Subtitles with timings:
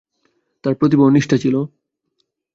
[0.63, 1.55] তার প্রতিভা ও নিষ্ঠা ছিল।